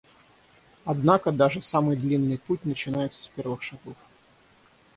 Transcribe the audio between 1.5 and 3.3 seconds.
самый длинный путь начинается с